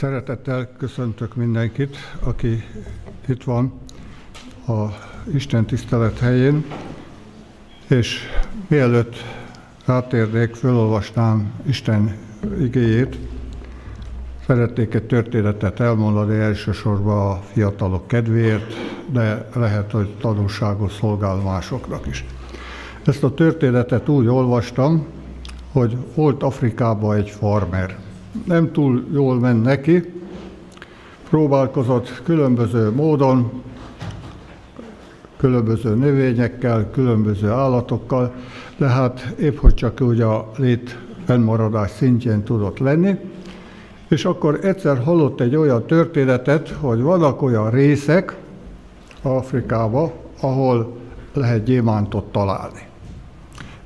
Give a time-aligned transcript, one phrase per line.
[0.00, 2.64] Szeretettel köszöntök mindenkit, aki
[3.28, 3.72] itt van
[4.66, 4.84] a
[5.34, 6.64] Isten tisztelet helyén,
[7.88, 8.20] és
[8.68, 9.14] mielőtt
[9.86, 12.16] rátérnék, felolvasnám Isten
[12.60, 13.18] igéjét,
[14.46, 18.74] szeretnék egy történetet elmondani elsősorban a fiatalok kedvéért,
[19.12, 22.24] de lehet, hogy tanulságos szolgál másoknak is.
[23.04, 25.06] Ezt a történetet úgy olvastam,
[25.72, 28.09] hogy volt Afrikában egy farmer.
[28.44, 30.12] Nem túl jól ment neki,
[31.28, 33.62] próbálkozott különböző módon,
[35.36, 38.34] különböző növényekkel, különböző állatokkal,
[38.76, 43.16] de hát épp hogy csak úgy a lét fennmaradás szintjén tudott lenni.
[44.08, 48.36] És akkor egyszer hallott egy olyan történetet, hogy vannak olyan részek
[49.22, 50.10] Afrikában,
[50.40, 50.96] ahol
[51.32, 52.86] lehet gyémántot találni.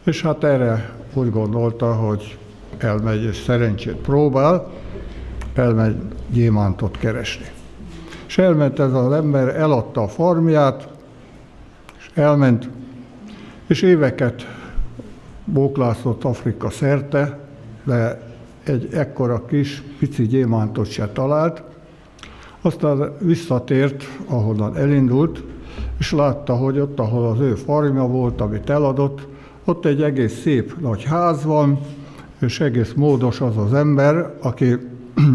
[0.05, 2.39] És hát erre úgy gondolta, hogy
[2.83, 4.73] elmegy és szerencsét próbál,
[5.55, 5.97] elmegy
[6.31, 7.47] gyémántot keresni.
[8.27, 10.89] És elment ez az ember, eladta a farmját,
[11.99, 12.69] és elment,
[13.67, 14.47] és éveket
[15.45, 17.39] bóklászott Afrika szerte,
[17.85, 18.23] de
[18.65, 21.63] egy ekkora kis, pici gyémántot se talált.
[22.61, 25.43] Aztán visszatért, ahonnan elindult,
[25.99, 29.27] és látta, hogy ott, ahol az ő farmja volt, amit eladott,
[29.65, 31.79] ott egy egész szép nagy ház van,
[32.39, 34.77] és egész módos az az ember, aki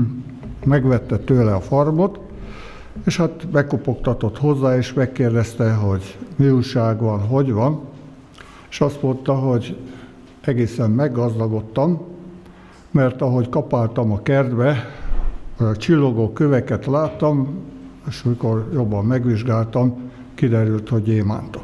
[0.65, 2.19] megvette tőle a farmot,
[3.05, 7.81] és hát bekopogtatott hozzá, és megkérdezte, hogy mi újság van, hogy van,
[8.69, 9.77] és azt mondta, hogy
[10.41, 12.01] egészen meggazdagodtam,
[12.91, 14.85] mert ahogy kapáltam a kertbe,
[15.57, 17.47] a csillogó köveket láttam,
[18.07, 21.63] és mikor jobban megvizsgáltam, kiderült, hogy gyémántok.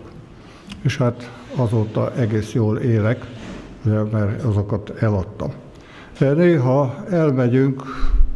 [0.82, 3.26] És hát azóta egész jól élek,
[4.12, 5.52] mert azokat eladtam.
[6.20, 7.84] Néha elmegyünk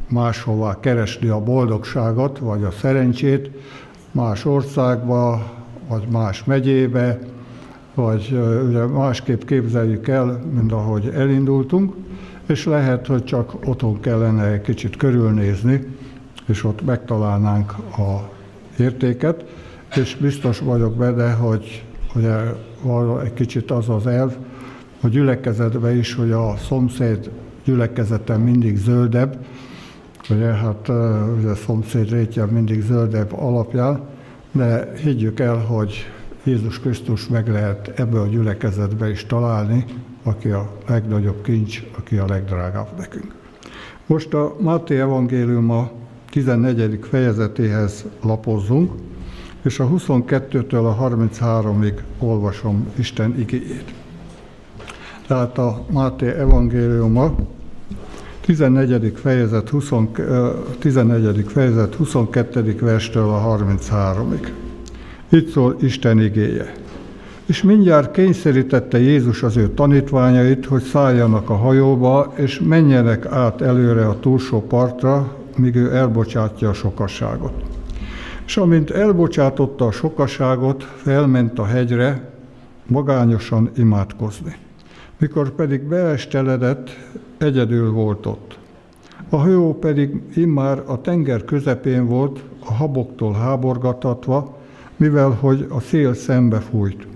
[0.10, 3.50] máshová keresni a boldogságot, vagy a szerencsét,
[4.12, 5.42] más országba,
[5.88, 7.20] vagy más megyébe,
[7.94, 11.94] vagy ugye másképp képzeljük el, mint ahogy elindultunk,
[12.46, 15.96] és lehet, hogy csak otthon kellene egy kicsit körülnézni,
[16.46, 18.30] és ott megtalálnánk a
[18.78, 19.46] értéket,
[19.96, 21.84] és biztos vagyok benne, hogy
[22.16, 22.38] ugye
[22.82, 24.36] van egy kicsit az az elv,
[25.02, 27.30] a gyülekezetben is, hogy a szomszéd
[27.64, 29.46] gyülekezeten mindig zöldebb,
[30.30, 30.90] ugye hát
[31.38, 34.02] ugye a szomszéd rétje mindig zöldebb alapján,
[34.52, 36.08] de higgyük el, hogy
[36.44, 39.86] Jézus Krisztus meg lehet ebbe a gyülekezetbe is találni,
[40.24, 43.34] aki a legnagyobb kincs, aki a legdrágább nekünk.
[44.06, 45.92] Most a Máté Evangélium a
[46.30, 47.00] 14.
[47.02, 48.92] fejezetéhez lapozzunk,
[49.62, 53.99] és a 22-től a 33-ig olvasom Isten igéjét.
[55.30, 57.36] Tehát a Máté evangéliuma
[58.42, 59.14] 14.
[59.16, 59.90] fejezet, 20,
[60.80, 61.46] 14.
[61.48, 62.76] fejezet 22.
[62.82, 64.48] verstől a 33-ig.
[65.30, 66.74] Itt szól Isten igéje.
[67.46, 74.08] És mindjárt kényszerítette Jézus az ő tanítványait, hogy szálljanak a hajóba, és menjenek át előre
[74.08, 77.54] a túlsó partra, míg ő elbocsátja a sokasságot.
[78.46, 82.30] És amint elbocsátotta a sokaságot, felment a hegyre,
[82.88, 84.56] magányosan imádkozni.
[85.20, 86.90] Mikor pedig beesteledett,
[87.38, 88.58] egyedül volt ott.
[89.30, 94.58] A hajó pedig immár a tenger közepén volt, a haboktól háborgatatva,
[94.96, 97.08] mivel hogy a szél szembe fújt.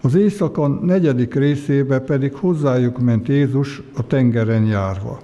[0.00, 5.20] Az éjszaka negyedik részébe pedig hozzájuk ment Jézus a tengeren járva.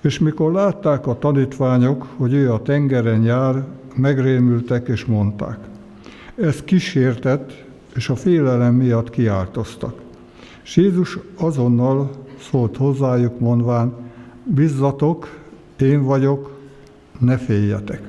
[0.00, 5.58] És mikor látták a tanítványok, hogy ő a tengeren jár, megrémültek és mondták.
[6.34, 10.06] Ez kísértett, és a félelem miatt kiáltoztak.
[10.68, 12.10] És Jézus azonnal
[12.50, 13.92] szólt hozzájuk mondván,
[14.44, 15.38] bizzatok,
[15.80, 16.58] én vagyok,
[17.18, 18.02] ne féljetek.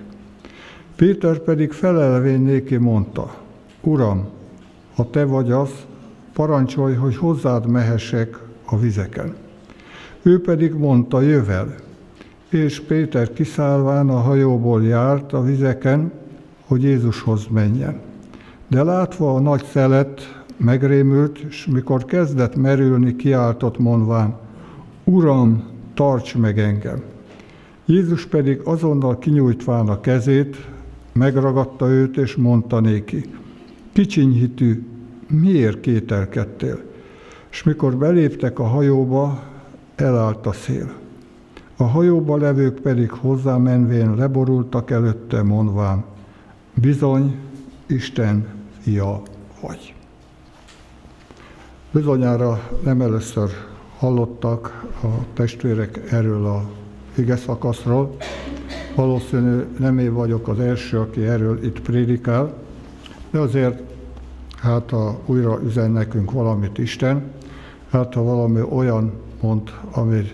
[0.96, 3.36] Péter pedig felelvén néki mondta,
[3.82, 4.28] Uram,
[4.96, 5.70] ha te vagy az,
[6.34, 9.36] parancsolj, hogy hozzád mehessek a vizeken.
[10.22, 11.76] Ő pedig mondta, jövel.
[12.50, 16.12] És Péter kiszállván a hajóból járt a vizeken,
[16.66, 18.00] hogy Jézushoz menjen.
[18.68, 24.38] De látva a nagy szelet, megrémült, és mikor kezdett merülni, kiáltott mondván,
[25.04, 25.64] Uram,
[25.94, 27.02] tarts meg engem!
[27.86, 30.58] Jézus pedig azonnal kinyújtván a kezét,
[31.14, 33.26] megragadta őt, és mondta néki,
[33.94, 34.88] kicsinyhitű,
[35.28, 36.80] miért kételkedtél?
[37.52, 39.44] És mikor beléptek a hajóba,
[39.96, 40.94] elállt a szél.
[41.78, 46.04] A hajóba levők pedig hozzámenvén leborultak előtte, mondván,
[46.74, 47.36] bizony,
[47.88, 48.48] Isten
[48.82, 49.22] fia
[49.62, 49.99] vagy.
[51.92, 53.50] Bizonyára nem először
[53.98, 56.64] hallottak a testvérek erről a
[57.18, 58.16] ige szakaszról,
[58.96, 62.54] valószínű nem én vagyok az első, aki erről itt prédikál,
[63.32, 63.82] de azért
[64.56, 67.24] hát ha újra üzen nekünk valamit Isten,
[67.90, 70.32] hát ha valami olyan mond, ami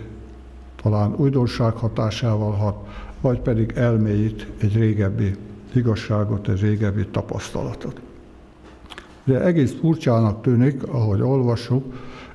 [0.81, 2.87] talán újdonság hatásával hat,
[3.21, 5.35] vagy pedig elmélyít egy régebbi
[5.73, 7.99] igazságot, egy régebbi tapasztalatot.
[9.25, 11.83] De egész furcsának tűnik, ahogy olvassuk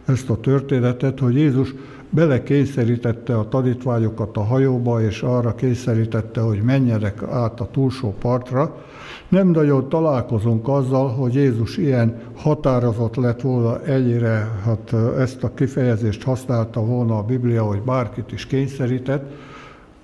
[0.04, 1.74] ezt a történetet, hogy Jézus
[2.10, 8.84] belekényszerítette a tanítványokat a hajóba, és arra kényszerítette, hogy menjenek át a túlsó partra.
[9.28, 16.22] Nem nagyon találkozunk azzal, hogy Jézus ilyen határozott lett volna egyre, hát ezt a kifejezést
[16.22, 19.30] használta volna a Biblia, hogy bárkit is kényszerített.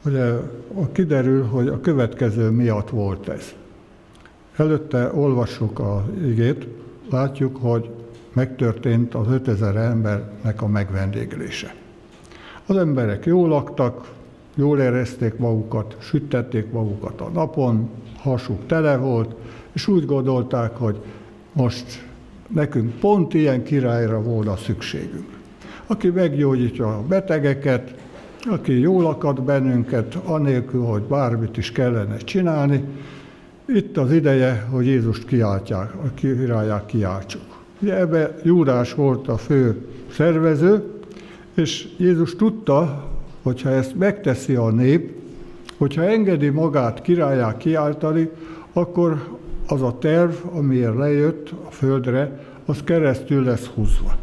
[0.04, 0.32] Ugye
[0.92, 3.54] kiderül, hogy a következő miatt volt ez.
[4.56, 6.66] Előtte olvassuk a igét,
[7.10, 7.90] látjuk, hogy
[8.32, 11.74] megtörtént az 5000 embernek a megvendéglése.
[12.66, 14.12] Az emberek jól laktak,
[14.54, 19.34] jól érezték magukat, süttették magukat a napon, hasuk tele volt,
[19.72, 20.96] és úgy gondolták, hogy
[21.52, 22.06] most
[22.48, 25.28] nekünk pont ilyen királyra volna szükségünk.
[25.86, 27.94] Aki meggyógyítja a betegeket,
[28.50, 32.84] aki jól akad bennünket, anélkül, hogy bármit is kellene csinálni,
[33.66, 37.42] itt az ideje, hogy Jézust kiáltják, a királyák kiáltsuk.
[37.80, 40.82] Ugye ebbe Júdás volt a fő szervező,
[41.54, 43.08] és Jézus tudta,
[43.42, 45.10] hogyha ezt megteszi a nép,
[45.76, 48.30] hogyha engedi magát királyá kiáltani,
[48.72, 49.28] akkor
[49.66, 54.16] az a terv, amiért lejött a földre, az keresztül lesz húzva.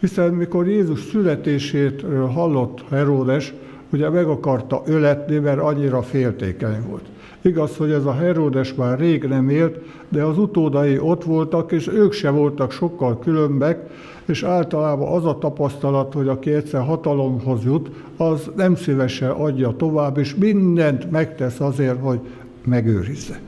[0.00, 3.54] Hiszen mikor Jézus születését hallott Heródes,
[3.90, 7.04] ugye meg akarta öletni, mert annyira féltékeny volt.
[7.44, 11.88] Igaz, hogy ez a Heródes már rég nem élt, de az utódai ott voltak, és
[11.88, 13.90] ők se voltak sokkal különbek,
[14.24, 20.18] és általában az a tapasztalat, hogy aki egyszer hatalomhoz jut, az nem szívesen adja tovább,
[20.18, 22.20] és mindent megtesz azért, hogy
[22.64, 23.40] megőrizze.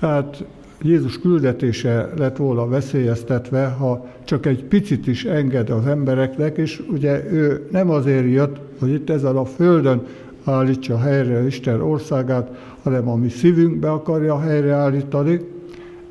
[0.00, 0.44] Tehát
[0.82, 7.32] Jézus küldetése lett volna veszélyeztetve, ha csak egy picit is enged az embereknek, és ugye
[7.32, 10.06] ő nem azért jött, hogy itt ezen a földön
[10.50, 15.40] állítsa helyre Isten országát, hanem a mi szívünkbe akarja helyreállítani,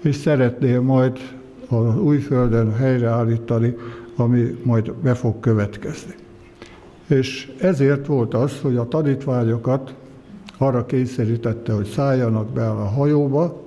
[0.01, 1.19] és szeretné majd
[1.68, 3.75] az újföldön helyreállítani,
[4.15, 6.13] ami majd be fog következni.
[7.07, 9.94] És ezért volt az, hogy a tanítványokat
[10.57, 13.63] arra kényszerítette, hogy szálljanak be a hajóba,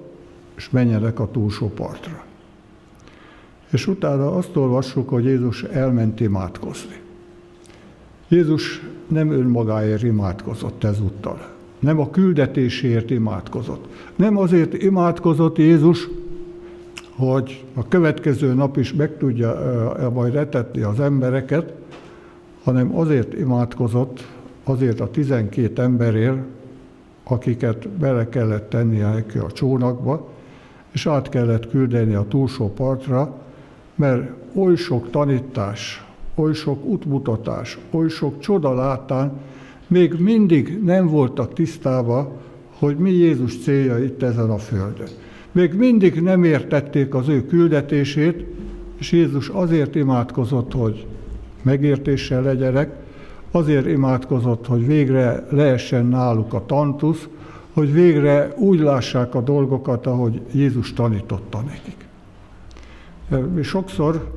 [0.57, 2.25] és menjenek a túlsó partra.
[3.71, 7.01] És utána azt olvassuk, hogy Jézus elment imádkozni.
[8.33, 11.49] Jézus nem önmagáért imádkozott ezúttal.
[11.79, 13.87] Nem a küldetésért imádkozott.
[14.17, 16.09] Nem azért imádkozott Jézus,
[17.17, 19.57] hogy a következő nap is meg tudja
[20.15, 21.73] majd etetni az embereket,
[22.63, 24.27] hanem azért imádkozott,
[24.65, 26.39] azért a 12 emberért,
[27.25, 29.03] akiket bele kellett tenni
[29.39, 30.29] a csónakba,
[30.93, 33.39] és át kellett küldeni a túlsó partra,
[33.95, 39.41] mert oly sok tanítás, oly sok útmutatás, oly sok csodalátán
[39.87, 42.33] még mindig nem voltak tisztába,
[42.79, 45.09] hogy mi Jézus célja itt ezen a földön.
[45.53, 48.45] Még mindig nem értették az ő küldetését,
[48.99, 51.07] és Jézus azért imádkozott, hogy
[51.63, 52.95] megértéssel legyenek,
[53.51, 57.29] azért imádkozott, hogy végre leessen náluk a tantusz,
[57.73, 62.09] hogy végre úgy lássák a dolgokat, ahogy Jézus tanította nekik.
[63.55, 64.31] Mi sokszor,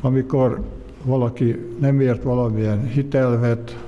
[0.00, 0.60] amikor
[1.04, 3.78] valaki nem ért valamilyen hitelvet,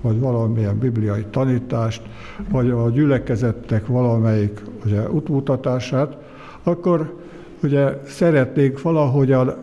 [0.00, 2.02] vagy valamilyen bibliai tanítást,
[2.50, 6.16] vagy a gyülekezettek valamelyik ugye, útmutatását,
[6.62, 7.14] akkor
[7.62, 9.54] ugye szeretnénk valahogyan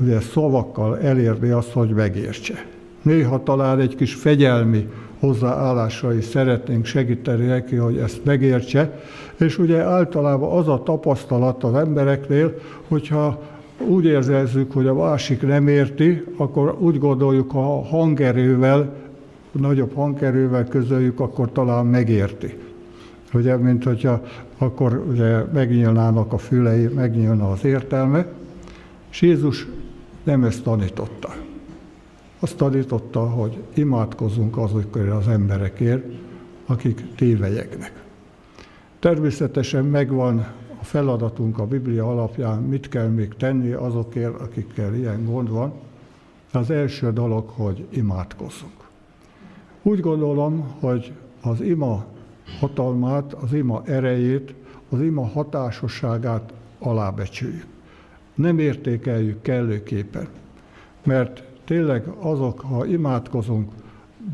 [0.00, 2.54] ugye, szavakkal elérni azt, hogy megértse.
[3.02, 4.88] Néha talán egy kis fegyelmi
[5.20, 9.00] hozzáállásra is szeretnénk segíteni neki, hogy ezt megértse,
[9.36, 12.54] és ugye általában az a tapasztalat az embereknél,
[12.88, 13.42] hogyha
[13.78, 18.94] úgy érzezzük, hogy a másik nem érti, akkor úgy gondoljuk, ha hangerővel,
[19.52, 22.58] nagyobb hangerővel közöljük, akkor talán megérti.
[23.32, 24.22] Ugye, mint hogyha
[24.58, 28.26] akkor ugye megnyílnának a fülei, megnyílna az értelme,
[29.10, 29.66] és Jézus
[30.24, 31.34] nem ezt tanította.
[32.40, 36.04] Azt tanította, hogy imádkozunk azokért az emberekért,
[36.66, 37.92] akik tévejegnek.
[38.98, 40.46] Természetesen megvan
[40.86, 45.72] feladatunk a Biblia alapján, mit kell még tenni azokért, akikkel ilyen gond van.
[46.52, 48.88] Az első dolog, hogy imádkozzunk.
[49.82, 51.12] Úgy gondolom, hogy
[51.42, 52.04] az ima
[52.60, 54.54] hatalmát, az ima erejét,
[54.88, 57.66] az ima hatásosságát alábecsüljük.
[58.34, 60.28] Nem értékeljük kellőképpen,
[61.04, 63.72] mert tényleg azok, ha imádkozunk,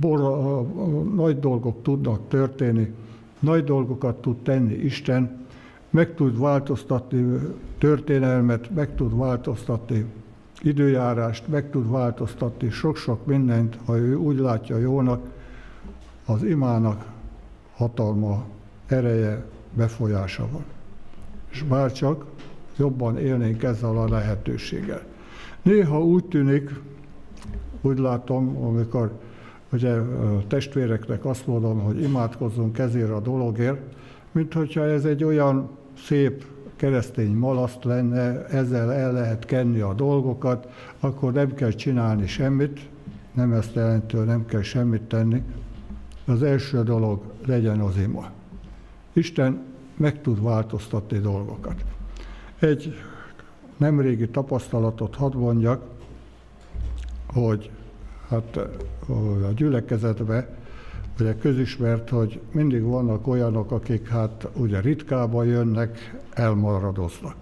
[0.01, 0.21] bor,
[1.15, 2.95] nagy dolgok tudnak történni,
[3.39, 5.42] nagy dolgokat tud tenni Isten,
[5.93, 7.39] meg tud változtatni
[7.79, 10.07] történelmet, meg tud változtatni
[10.61, 15.21] időjárást, meg tud változtatni sok-sok mindent, ha ő úgy látja jónak,
[16.27, 17.05] az imának
[17.75, 18.45] hatalma,
[18.87, 19.45] ereje,
[19.75, 20.65] befolyása van.
[21.51, 22.25] És bárcsak
[22.77, 25.03] jobban élnénk ezzel a lehetőséggel.
[25.63, 26.81] Néha úgy tűnik,
[27.81, 29.13] úgy látom, amikor
[29.73, 29.97] ugye
[30.47, 33.81] testvéreknek azt mondom, hogy imádkozzunk ezért a dologért,
[34.33, 36.45] mint hogyha ez egy olyan szép
[36.77, 40.69] keresztény malaszt lenne, ezzel el lehet kenni a dolgokat,
[41.01, 42.89] akkor nem kell csinálni semmit,
[43.33, 45.43] nem ezt jelenti, nem kell semmit tenni.
[46.25, 48.31] Az első dolog legyen az ima.
[49.13, 49.63] Isten
[49.97, 51.85] meg tud változtatni dolgokat.
[52.59, 52.95] Egy
[53.77, 55.85] nemrégi tapasztalatot hadd mondjak,
[57.27, 57.71] hogy
[58.29, 58.57] hát
[59.47, 60.47] a gyülekezetben
[61.21, 67.35] ugye közismert, hogy mindig vannak olyanok, akik hát ugye ritkába jönnek, elmaradoznak.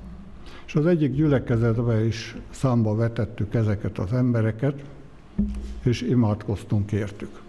[0.66, 4.82] És az egyik gyülekezetben is számba vetettük ezeket az embereket,
[5.82, 7.40] és imádkoztunk értük.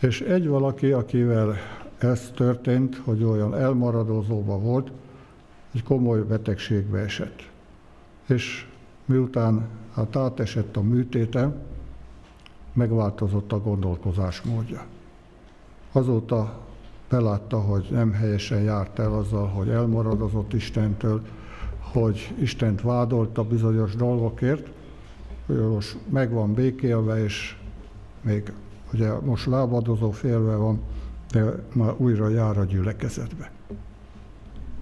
[0.00, 1.56] És egy valaki, akivel
[1.98, 4.92] ez történt, hogy olyan elmaradozóba volt,
[5.72, 7.50] egy komoly betegségbe esett.
[8.26, 8.66] És
[9.04, 11.54] miután hát átesett a műtéten,
[12.72, 14.84] megváltozott a gondolkozás módja.
[15.96, 16.60] Azóta
[17.08, 21.22] belátta, hogy nem helyesen járt el azzal, hogy elmaradozott Istentől,
[21.80, 24.70] hogy Istent vádolta bizonyos dolgokért,
[25.46, 27.56] most meg van békélve, és
[28.20, 28.52] még
[28.92, 30.80] ugye most lábadozó félve van,
[31.30, 33.50] de már újra jár a gyülekezetbe.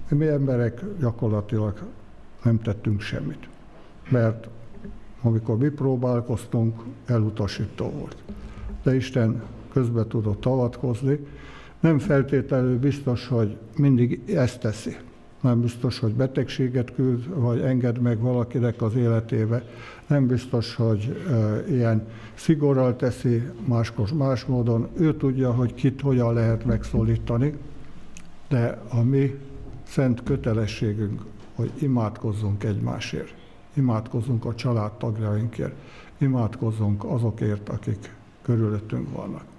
[0.09, 1.83] Mi emberek gyakorlatilag
[2.43, 3.49] nem tettünk semmit,
[4.09, 4.49] mert
[5.23, 8.17] amikor mi próbálkoztunk, elutasító volt.
[8.83, 9.43] De Isten
[9.73, 11.19] közbe tudott avatkozni.
[11.81, 14.97] Nem feltétlenül biztos, hogy mindig ezt teszi.
[15.41, 19.65] Nem biztos, hogy betegséget küld, vagy enged meg valakinek az életébe.
[20.07, 24.89] Nem biztos, hogy e, ilyen szigorral teszi, máskor más módon.
[24.97, 27.55] Ő tudja, hogy kit hogyan lehet megszólítani,
[28.49, 29.39] de a mi
[29.83, 31.23] szent kötelességünk,
[31.55, 33.35] hogy imádkozzunk egymásért.
[33.75, 35.75] Imádkozzunk a családtagjainkért.
[36.19, 39.52] Imádkozzunk azokért, akik körülöttünk vannak.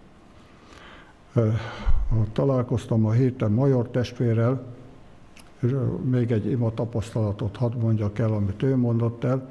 [2.33, 4.63] Találkoztam a héten Major testvérrel,
[5.59, 9.47] és még egy ima tapasztalatot hadd mondjak el, amit ő mondott el.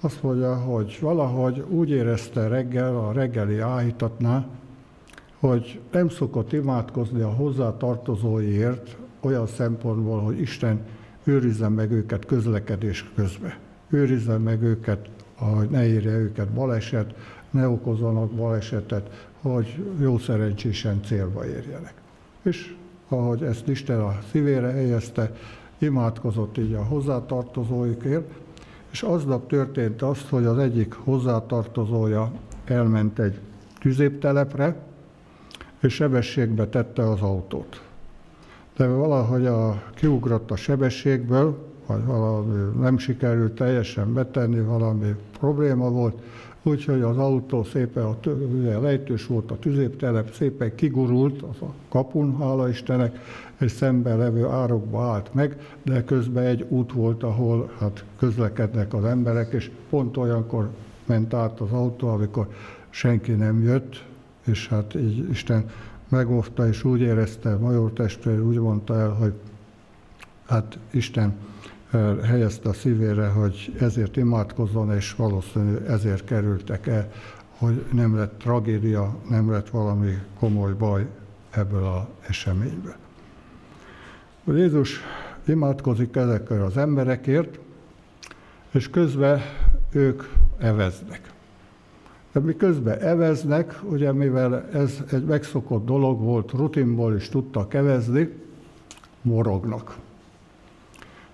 [0.00, 4.48] Azt mondja, hogy valahogy úgy érezte reggel, a reggeli áhítatnál,
[5.38, 10.80] hogy nem szokott imádkozni a hozzátartozóiért olyan szempontból, hogy Isten
[11.24, 13.54] őrizze meg őket közlekedés közben.
[13.88, 17.14] Őrizze meg őket, hogy ne érje őket baleset,
[17.50, 21.94] ne okozzanak balesetet, hogy jó szerencsésen célba érjenek.
[22.42, 22.74] És
[23.08, 25.32] ahogy ezt Isten a szívére helyezte,
[25.78, 28.30] imádkozott így a hozzátartozóikért,
[28.90, 32.32] és aznap történt azt, hogy az egyik hozzátartozója
[32.64, 33.38] elment egy
[33.80, 34.76] tüzéptelepre,
[35.80, 37.82] és sebességbe tette az autót.
[38.76, 46.22] De valahogy a, kiugrott a sebességből, vagy valami nem sikerült teljesen betenni, valami probléma volt,
[46.62, 48.16] úgyhogy az autó szépen, a
[48.52, 53.18] ugye lejtős volt a tüzéptelep, szépen kigurult az a kapun, hála Istennek,
[53.60, 59.04] és szemben levő árokba állt meg, de közben egy út volt, ahol hát közlekednek az
[59.04, 60.70] emberek, és pont olyankor
[61.06, 62.48] ment át az autó, amikor
[62.90, 64.04] senki nem jött,
[64.44, 65.64] és hát így Isten
[66.08, 69.32] megóvta, és úgy érezte, Major testvér úgy mondta el, hogy
[70.46, 71.34] hát Isten
[72.22, 77.12] helyezte a szívére, hogy ezért imádkozzon, és valószínű ezért kerültek el,
[77.58, 81.06] hogy nem lett tragédia, nem lett valami komoly baj
[81.50, 82.94] ebből az eseményből.
[84.44, 85.00] Jézus
[85.44, 87.58] imádkozik ezekkel az emberekért,
[88.70, 89.40] és közben
[89.92, 90.22] ők
[90.58, 91.32] eveznek.
[92.32, 98.32] De mi közben eveznek, ugye mivel ez egy megszokott dolog volt, rutinból is tudtak evezni,
[99.22, 99.96] morognak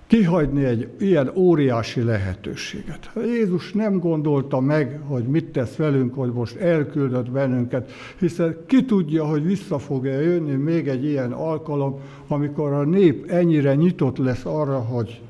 [0.07, 3.11] kihagyni egy ilyen óriási lehetőséget.
[3.25, 9.25] Jézus nem gondolta meg, hogy mit tesz velünk, hogy most elküldött bennünket, hiszen ki tudja,
[9.25, 14.79] hogy vissza fog-e jönni még egy ilyen alkalom, amikor a nép ennyire nyitott lesz arra,
[14.79, 15.21] hogy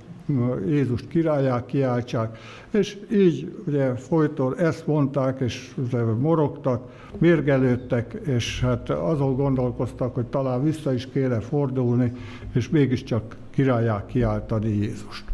[0.69, 2.39] Jézust királyá kiáltsák,
[2.71, 5.75] és így ugye folyton ezt mondták, és
[6.21, 6.83] morogtak,
[7.19, 12.13] mérgelődtek, és hát azon gondolkoztak, hogy talán vissza is kéne fordulni,
[12.55, 15.25] és mégiscsak királyá kiáltani Jézust.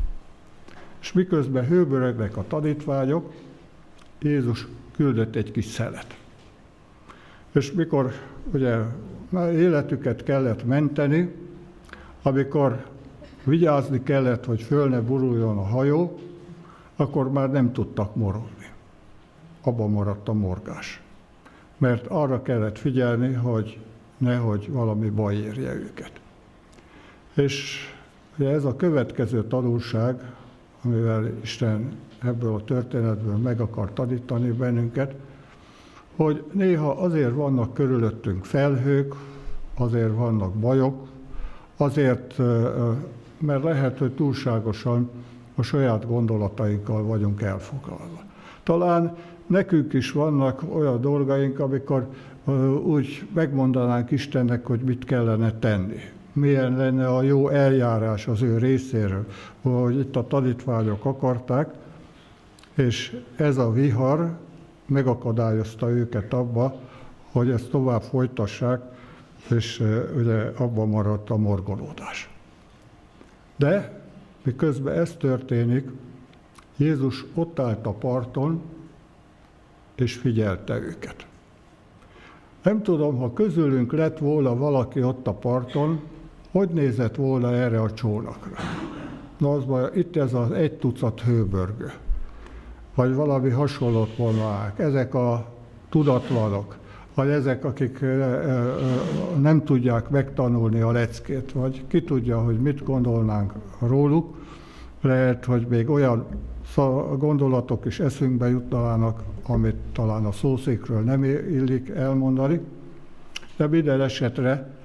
[1.00, 3.32] És miközben hőböregnek a tanítványok,
[4.20, 6.16] Jézus küldött egy kis szelet.
[7.52, 8.12] És mikor
[8.52, 8.78] ugye
[9.52, 11.34] életüket kellett menteni,
[12.22, 12.86] amikor
[13.44, 16.20] vigyázni kellett, hogy föl ne buruljon a hajó,
[16.96, 18.70] akkor már nem tudtak morogni.
[19.62, 21.02] Abba maradt a morgás.
[21.78, 23.78] Mert arra kellett figyelni, hogy
[24.16, 26.20] nehogy valami baj érje őket.
[27.34, 27.86] És
[28.38, 30.32] ugye ez a következő tanulság,
[30.84, 35.14] amivel Isten ebből a történetből meg akar tanítani bennünket,
[36.16, 39.14] hogy néha azért vannak körülöttünk felhők,
[39.74, 41.06] azért vannak bajok,
[41.76, 42.38] azért,
[43.38, 45.10] mert lehet, hogy túlságosan
[45.54, 48.22] a saját gondolatainkkal vagyunk elfoglalva.
[48.62, 52.06] Talán nekünk is vannak olyan dolgaink, amikor
[52.84, 56.00] úgy megmondanánk Istennek, hogy mit kellene tenni.
[56.32, 59.26] Milyen lenne a jó eljárás az ő részéről,
[59.62, 61.74] hogy itt a tanítványok akarták,
[62.74, 64.36] és ez a vihar
[64.86, 66.74] megakadályozta őket abba,
[67.32, 68.80] hogy ezt tovább folytassák,
[69.50, 69.82] és
[70.16, 72.30] ugye abban maradt a morgolódás.
[73.56, 74.00] De
[74.42, 75.90] miközben ez történik,
[76.76, 78.62] Jézus ott állt a parton,
[79.94, 81.26] és figyelte őket.
[82.62, 86.00] Nem tudom, ha közülünk lett volna valaki ott a parton,
[86.52, 88.56] hogy nézett volna erre a csónakra.
[89.38, 91.92] Na az baj, itt ez az egy tucat hőbörgő,
[92.94, 94.78] vagy valami hasonlót mondanák.
[94.78, 95.46] Ezek a
[95.88, 96.76] tudatlanok,
[97.14, 98.04] vagy ezek, akik
[99.40, 104.36] nem tudják megtanulni a leckét, vagy ki tudja, hogy mit gondolnánk róluk,
[105.00, 106.26] lehet, hogy még olyan
[107.18, 112.60] gondolatok is eszünkbe jutnának, amit talán a szószékről nem illik elmondani,
[113.56, 114.80] de minden esetre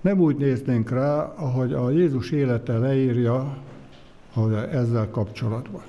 [0.00, 3.64] nem úgy néznénk rá, ahogy a Jézus élete leírja
[4.40, 5.82] hogy ezzel kapcsolatban.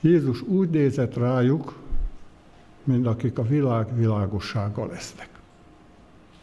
[0.00, 1.78] Jézus úgy nézett rájuk,
[2.84, 5.28] mint akik a világ világossága lesznek.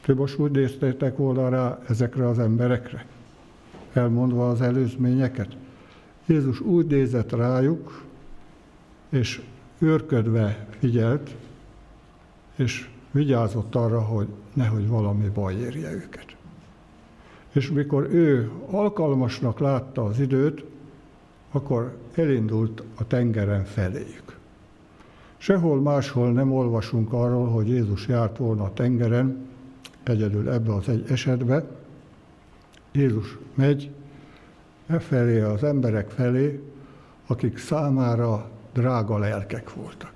[0.01, 3.05] Ti most úgy néztétek volna rá ezekre az emberekre,
[3.93, 5.57] elmondva az előzményeket?
[6.25, 8.03] Jézus úgy nézett rájuk,
[9.09, 9.41] és
[9.79, 11.35] őrködve figyelt,
[12.55, 16.32] és vigyázott arra, hogy nehogy valami baj érje őket.
[17.53, 20.63] És mikor ő alkalmasnak látta az időt,
[21.51, 24.37] akkor elindult a tengeren feléjük.
[25.37, 29.47] Sehol máshol nem olvasunk arról, hogy Jézus járt volna a tengeren,
[30.03, 31.65] egyedül ebbe az egy esetbe.
[32.91, 33.91] Jézus megy
[34.87, 36.61] e felé az emberek felé,
[37.27, 40.13] akik számára drága lelkek voltak,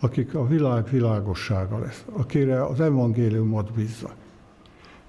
[0.00, 4.10] akik a világ világossága lesz, akire az evangéliumot bízza.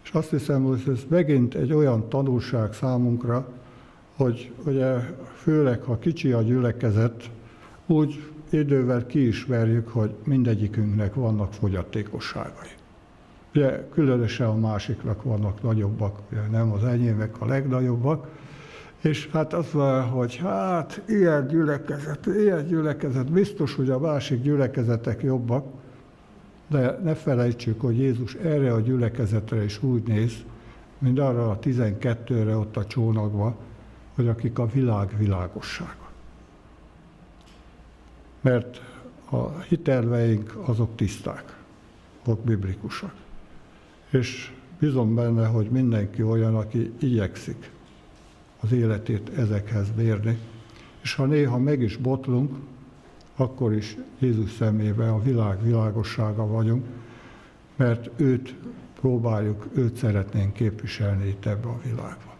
[0.03, 3.47] És azt hiszem, hogy ez megint egy olyan tanulság számunkra,
[4.15, 4.97] hogy ugye
[5.35, 7.29] főleg, ha kicsi a gyülekezet,
[7.85, 12.69] úgy idővel kiismerjük, hogy mindegyikünknek vannak fogyatékosságai.
[13.55, 18.27] Ugye különösen a másiknak vannak nagyobbak, ugye nem az enyémek a legnagyobbak,
[19.01, 25.23] és hát az van, hogy hát ilyen gyülekezet, ilyen gyülekezet, biztos, hogy a másik gyülekezetek
[25.23, 25.65] jobbak,
[26.71, 30.33] de ne felejtsük, hogy Jézus erre a gyülekezetre is úgy néz,
[30.97, 33.55] mint arra a 12-re ott a csónakban,
[34.15, 36.11] hogy akik a világ világossága.
[38.41, 38.81] Mert
[39.29, 41.57] a hitelveink azok tiszták,
[42.23, 43.13] azok biblikusak.
[44.09, 47.71] És bizony benne, hogy mindenki olyan, aki igyekszik
[48.59, 50.37] az életét ezekhez mérni,
[51.01, 52.55] és ha néha meg is botlunk,
[53.41, 56.85] akkor is Jézus szemébe a világ világossága vagyunk,
[57.75, 58.55] mert őt
[58.99, 62.35] próbáljuk, őt szeretnénk képviselni itt ebbe a világban.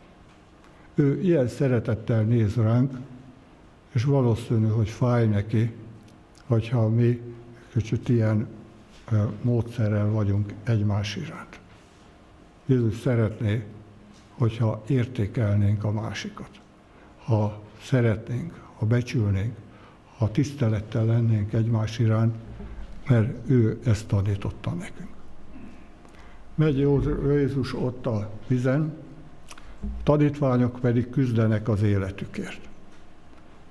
[0.96, 2.92] Ő ilyen szeretettel néz ránk,
[3.92, 5.72] és valószínű, hogy fáj neki,
[6.46, 7.22] hogyha mi
[7.74, 8.48] kicsit ilyen
[9.42, 11.60] módszerrel vagyunk egymás iránt.
[12.66, 13.66] Jézus szeretné,
[14.38, 16.50] hogyha értékelnénk a másikat,
[17.18, 19.56] ha szeretnénk, ha becsülnénk,
[20.22, 22.36] ha tisztelettel lennénk egymás iránt,
[23.08, 25.10] mert ő ezt tanította nekünk.
[26.56, 26.78] Megy
[27.26, 28.94] Jézus ott a vizen,
[30.04, 32.60] tanítványok pedig küzdenek az életükért.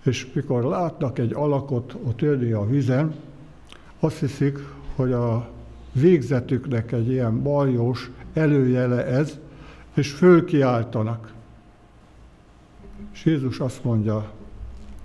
[0.03, 3.15] És mikor látnak egy alakot ott élni a vizen,
[4.01, 4.59] azt hiszik,
[4.97, 5.51] hogy a
[5.93, 9.39] végzetüknek egy ilyen baljós előjele ez,
[9.95, 11.33] és fölkiáltanak.
[13.13, 14.33] És Jézus azt mondja,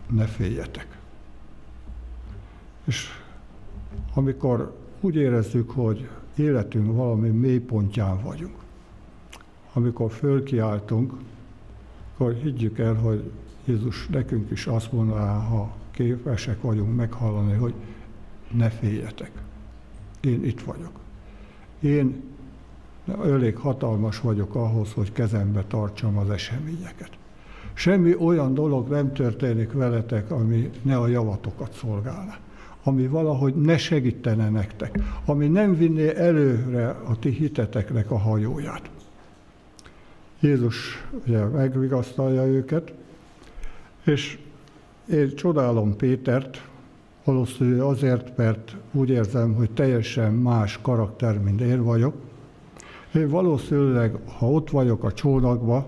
[0.09, 0.94] ne féljetek.
[2.85, 3.07] És
[4.13, 8.55] amikor úgy érezzük, hogy életünk valami mélypontján vagyunk,
[9.73, 11.13] amikor fölkiáltunk,
[12.13, 13.31] akkor higgyük el, hogy
[13.65, 17.73] Jézus nekünk is azt mondaná, ha képesek vagyunk meghallani, hogy
[18.51, 19.31] ne féljetek.
[20.21, 20.99] Én itt vagyok.
[21.79, 22.23] én
[23.23, 27.09] elég hatalmas vagyok ahhoz, hogy kezembe tartsam az eseményeket.
[27.73, 32.35] Semmi olyan dolog nem történik veletek, ami ne a javatokat szolgálna
[32.87, 38.89] ami valahogy ne segítene nektek, ami nem vinné előre a ti hiteteknek a hajóját.
[40.39, 42.93] Jézus ugye megvigasztalja őket,
[44.03, 44.39] és
[45.11, 46.67] én csodálom Pétert,
[47.23, 52.15] valószínűleg azért, mert úgy érzem, hogy teljesen más karakter, mint én vagyok.
[53.15, 55.87] Én valószínűleg, ha ott vagyok a csónakba,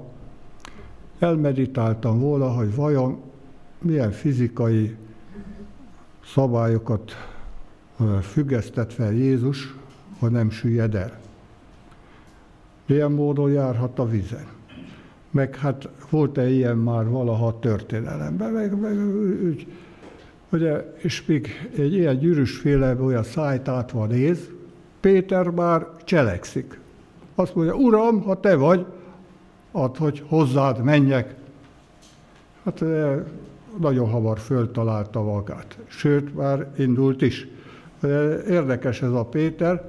[1.20, 3.22] elmeditáltam volna, hogy vajon
[3.82, 4.96] milyen fizikai
[6.34, 7.12] szabályokat
[8.22, 9.76] függesztett fel Jézus,
[10.20, 11.20] ha nem süllyed el.
[12.86, 14.46] Milyen módon járhat a vizen?
[15.32, 18.52] Meg hát volt-e ilyen már valaha a történelemben?
[18.52, 18.98] Meg, meg,
[19.44, 19.68] úgy,
[20.52, 24.50] ugye, és még egy ilyen gyűrűsféle olyan szájtátva néz,
[25.00, 26.80] Péter már cselekszik.
[27.36, 28.86] Azt mondja, Uram, ha te vagy,
[29.72, 31.36] add, hogy hozzád menjek.
[32.64, 32.84] Hát
[33.80, 35.78] nagyon hamar föltalálta magát.
[35.88, 37.48] Sőt, már indult is.
[38.50, 39.86] Érdekes ez a Péter,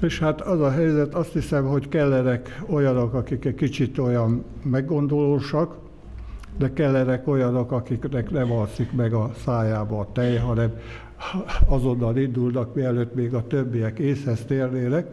[0.00, 5.76] és hát az a helyzet, azt hiszem, hogy kellenek olyanok, akik egy kicsit olyan meggondolósak,
[6.58, 10.70] de kellenek olyanok, akiknek nem alszik meg a szájába a tej, hanem
[11.66, 15.06] azonnal indulnak, mielőtt még a többiek észhez térnének.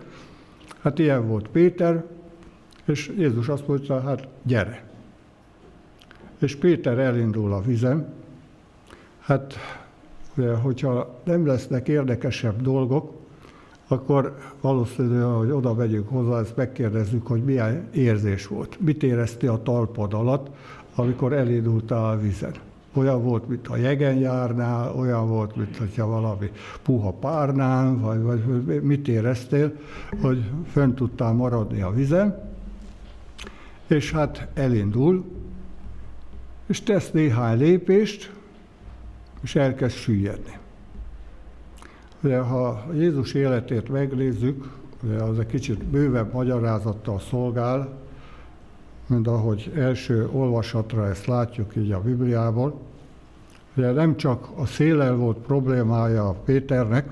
[0.80, 2.04] Hát ilyen volt Péter,
[2.86, 4.93] és Jézus azt mondta, hát gyere
[6.44, 8.14] és Péter elindul a vizen.
[9.20, 9.54] Hát,
[10.62, 13.12] hogyha nem lesznek érdekesebb dolgok,
[13.88, 18.78] akkor valószínűleg, hogy oda megyünk hozzá, ezt megkérdezzük, hogy milyen érzés volt.
[18.80, 20.48] Mit érezti a talpad alatt,
[20.96, 22.54] amikor elindultál a vizen.
[22.94, 26.52] Olyan volt, mint a jegen járnál, olyan volt, mint hogyha valami
[26.82, 29.74] puha párnán, vagy, vagy mit éreztél,
[30.22, 32.52] hogy fönn tudtál maradni a vizen.
[33.88, 35.26] És hát elindul,
[36.68, 38.32] és tesz néhány lépést,
[39.42, 40.58] és elkezd süllyedni.
[42.20, 44.70] De ha Jézus életét megnézzük,
[45.20, 48.02] az egy kicsit bővebb magyarázattal szolgál,
[49.08, 52.80] mint ahogy első olvasatra ezt látjuk így a Bibliából.
[53.76, 57.10] Ugye nem csak a szélel volt problémája Péternek,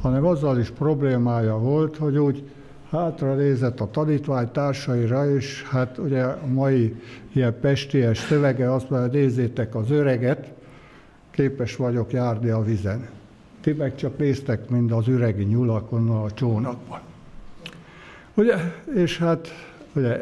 [0.00, 2.50] hanem azzal is problémája volt, hogy úgy
[2.94, 7.00] hátra nézett a tanítvány társaira, és hát ugye a mai
[7.32, 10.52] ilyen pesties szövege azt mondja, nézzétek az öreget,
[11.30, 13.08] képes vagyok járni a vizen.
[13.60, 17.00] Ti meg csak néztek, mind az üregi nyulak onnan a csónakban.
[18.34, 18.56] Ugye,
[18.94, 19.48] és hát
[19.92, 20.20] ugye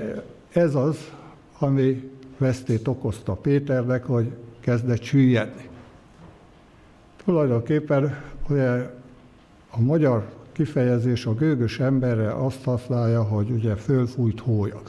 [0.52, 1.12] ez az,
[1.58, 5.68] ami vesztét okozta Péternek, hogy kezdett süllyedni.
[7.24, 8.70] Tulajdonképpen ugye
[9.70, 14.82] a magyar kifejezés a gőgös emberre azt használja, hogy ugye fölfújt hólyag.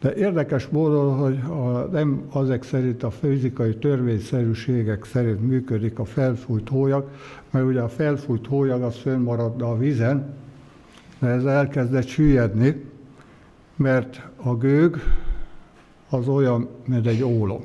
[0.00, 6.68] De érdekes módon, hogy a, nem azek szerint a fizikai törvényszerűségek szerint működik a felfújt
[6.68, 7.08] hólyag,
[7.50, 10.34] mert ugye a felfújt hólyag az fönnmaradna a vízen,
[11.18, 12.84] de ez elkezdett süllyedni,
[13.76, 14.96] mert a gőg
[16.08, 17.64] az olyan, mint egy ólom.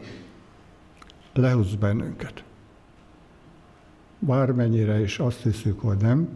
[1.34, 2.44] Lehúz bennünket.
[4.20, 6.30] Bármennyire is azt hiszük, hogy nem,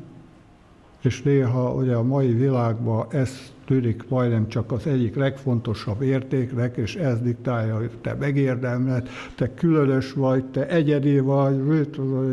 [1.04, 6.96] és néha ugye a mai világban ez tűnik majdnem csak az egyik legfontosabb értéknek, és
[6.96, 11.58] ez diktálja, hogy te megérdemled, te különös vagy, te egyedi vagy,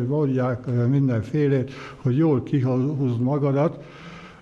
[0.08, 3.84] mondják mindenfélét, hogy jól kihúzd magadat.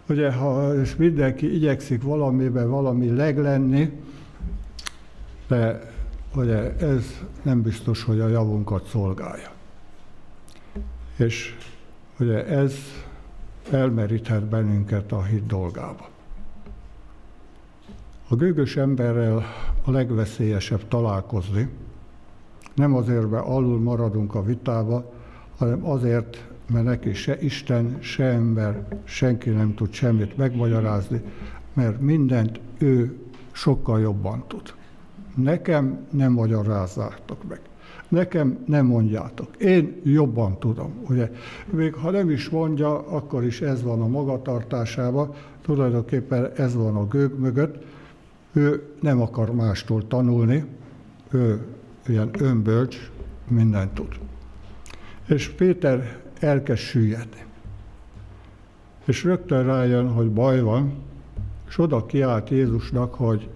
[0.09, 3.93] Ugye, ha és mindenki igyekszik valamiben valami leglenni,
[5.49, 5.93] de
[6.35, 9.51] ugye ez nem biztos, hogy a javunkat szolgálja.
[11.17, 11.55] És
[12.19, 12.75] ugye ez
[13.73, 16.09] elmeríthet bennünket a hit dolgába.
[18.29, 19.45] A gőgös emberrel
[19.85, 21.69] a legveszélyesebb találkozni,
[22.75, 25.13] nem azért, mert alul maradunk a vitába,
[25.57, 31.23] hanem azért, mert neki se Isten, se ember, senki nem tud semmit megmagyarázni,
[31.73, 33.17] mert mindent ő
[33.53, 34.75] sokkal jobban tud.
[35.35, 37.61] Nekem nem magyarázzátok meg.
[38.09, 39.57] Nekem nem mondjátok.
[39.57, 40.93] Én jobban tudom.
[41.09, 41.31] Ugye,
[41.71, 47.07] még ha nem is mondja, akkor is ez van a magatartásában, tulajdonképpen ez van a
[47.07, 47.85] gőg mögött.
[48.53, 50.65] Ő nem akar mástól tanulni,
[51.31, 51.67] ő
[52.07, 53.11] ilyen önbölcs,
[53.49, 54.19] mindent tud.
[55.27, 57.45] És Péter elkezd süllyedni.
[59.05, 60.93] És rögtön rájön, hogy baj van,
[61.69, 63.49] és oda kiált Jézusnak, hogy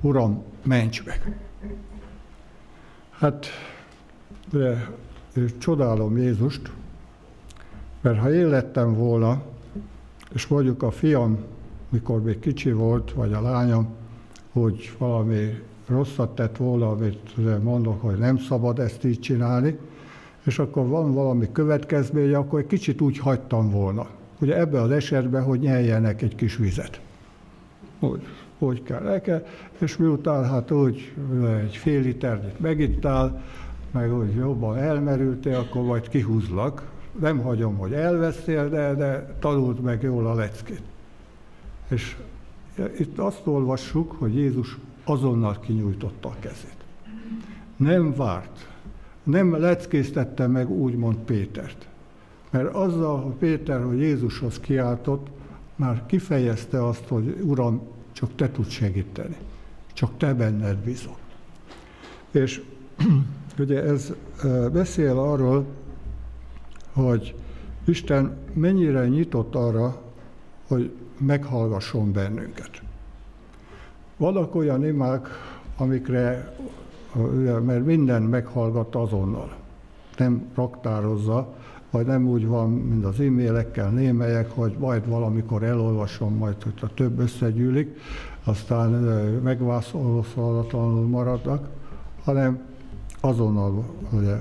[0.00, 1.38] Uram, ments meg.
[3.10, 3.46] Hát
[4.50, 4.90] de
[5.58, 6.72] csodálom Jézust,
[8.00, 9.42] mert ha én lettem volna
[10.32, 11.38] És mondjuk a fiam,
[11.88, 13.88] mikor még kicsi volt, vagy a lányom,
[14.52, 19.78] hogy valami rosszat tett volna, amit mondok, hogy nem szabad ezt így csinálni,
[20.44, 24.06] és akkor van valami következménye, akkor egy kicsit úgy hagytam volna.
[24.40, 27.00] Ugye ebben az esetben, hogy nyeljenek egy kis vizet.
[28.00, 28.22] Úgy,
[28.58, 29.46] úgy kell, le kell,
[29.78, 31.12] és miután hát úgy
[31.62, 33.42] egy fél liternyit megittál,
[33.90, 36.90] meg úgy jobban elmerültél, akkor majd kihúzlak.
[37.20, 40.82] Nem hagyom, hogy elveszél, de, de tanult meg jól a leckét.
[41.88, 42.16] És
[42.98, 46.76] itt azt olvassuk, hogy Jézus azonnal kinyújtotta a kezét.
[47.76, 48.68] Nem várt,
[49.22, 51.88] nem leckésztette meg úgymond Pétert.
[52.50, 55.26] Mert azzal, hogy Péter, hogy Jézushoz kiáltott,
[55.76, 59.36] már kifejezte azt, hogy Uram, csak te tudsz segíteni.
[59.92, 61.16] Csak te benned bízom.
[62.30, 62.62] És
[63.58, 64.12] ugye ez
[64.72, 65.66] beszél arról,
[66.92, 67.34] hogy
[67.84, 70.02] Isten mennyire nyitott arra,
[70.68, 72.70] hogy meghallgasson bennünket.
[74.16, 75.28] Vannak olyan imák,
[75.76, 76.54] amikre,
[77.64, 79.56] mert minden meghallgat azonnal.
[80.16, 81.54] Nem raktározza,
[81.90, 87.18] vagy nem úgy van, mint az e-mailekkel némelyek, hogy majd valamikor elolvasom, majd, hogyha több
[87.18, 87.98] összegyűlik,
[88.44, 88.90] aztán
[89.42, 91.68] megválaszolatlanul maradnak,
[92.24, 92.68] hanem
[93.20, 94.36] azonnal ugye,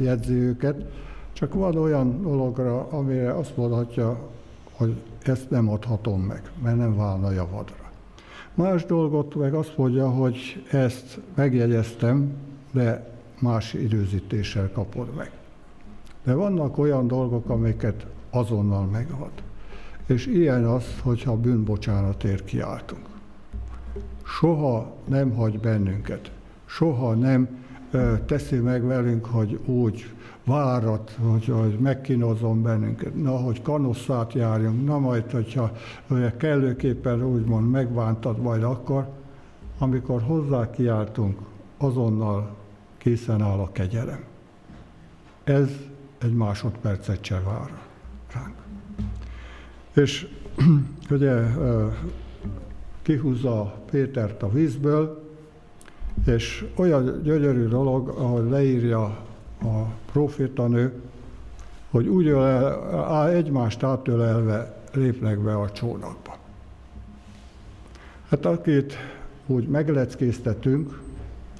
[0.00, 0.84] jegyzi őket.
[1.32, 4.18] Csak van olyan dologra, amire azt mondhatja,
[4.72, 7.90] hogy ezt nem adhatom meg, mert nem válna javadra.
[8.54, 12.32] Más dolgot meg azt mondja, hogy ezt megjegyeztem,
[12.72, 15.30] de más időzítéssel kapod meg.
[16.24, 19.30] De vannak olyan dolgok, amiket azonnal megad.
[20.06, 23.06] És ilyen az, hogyha bűnbocsánatért kiáltunk.
[24.24, 26.30] Soha nem hagy bennünket.
[26.64, 27.48] Soha nem
[28.26, 34.98] teszi meg velünk, hogy úgy várat, hogy, hogy megkínozom bennünket, na, hogy kanosszát járjunk, na
[34.98, 35.72] majd, hogyha
[36.06, 39.08] hogy kellőképpen úgymond megbántad majd akkor,
[39.78, 41.38] amikor hozzá kiáltunk,
[41.78, 42.56] azonnal
[42.98, 44.24] készen áll a kegyelem.
[45.44, 45.70] Ez
[46.18, 47.70] egy másodpercet se vár
[48.34, 48.54] ránk.
[49.94, 50.26] És
[51.10, 51.34] ugye
[53.02, 55.21] kihúzza Pétert a vízből,
[56.26, 59.02] és olyan gyönyörű dolog, ahogy leírja
[59.62, 60.92] a profétanő,
[61.90, 66.36] hogy úgy áll, egymást átölelve lépnek be a csónakba.
[68.28, 68.94] Hát akit
[69.46, 71.00] úgy megleckéztetünk,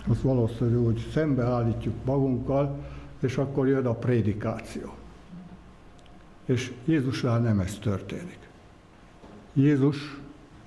[0.09, 2.85] az valószínű úgy szembeállítjuk magunkkal,
[3.21, 4.95] és akkor jön a prédikáció.
[6.45, 8.39] És Jézusnál nem ez történik.
[9.53, 10.21] Jézus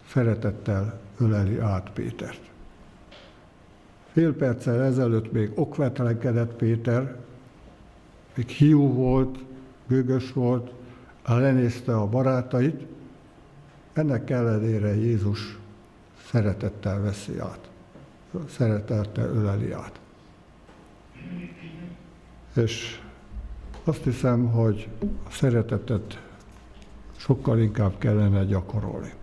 [0.07, 2.41] szeretettel öleli át Pétert.
[4.15, 7.15] Fél perccel ezelőtt még okvetlenkedett Péter,
[8.35, 9.39] még hiú volt,
[9.87, 10.71] gőgös volt,
[11.25, 12.85] lenézte a barátait,
[13.93, 15.57] ennek ellenére Jézus
[16.25, 17.69] szeretettel veszi át,
[18.49, 19.99] szeretettel öleli át.
[22.53, 23.01] És
[23.83, 24.87] azt hiszem, hogy
[25.27, 26.21] a szeretetet
[27.15, 29.13] sokkal inkább kellene gyakorolni.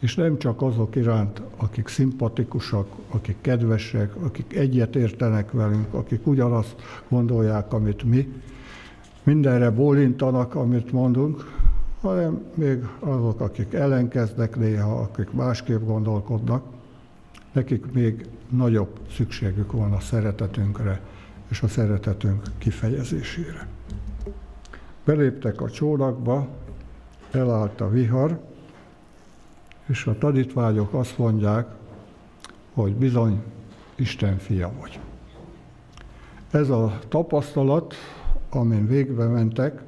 [0.00, 6.74] És nem csak azok iránt, akik szimpatikusak, akik kedvesek, akik egyet értenek velünk, akik ugyanazt
[7.08, 8.32] gondolják, amit mi,
[9.22, 11.58] mindenre bólintanak, amit mondunk,
[12.00, 16.64] hanem még azok, akik ellenkeznek néha, akik másképp gondolkodnak,
[17.52, 21.00] nekik még nagyobb szükségük van a szeretetünkre
[21.48, 23.66] és a szeretetünk kifejezésére.
[25.04, 26.48] Beléptek a csónakba,
[27.30, 28.40] elállt a vihar,
[29.90, 31.68] és a tanítványok azt mondják,
[32.72, 33.42] hogy bizony
[33.94, 35.00] Isten fia vagy.
[36.50, 37.94] Ez a tapasztalat,
[38.50, 39.82] amin végbe mentek,